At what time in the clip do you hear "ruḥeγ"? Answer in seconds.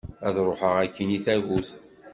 0.45-0.75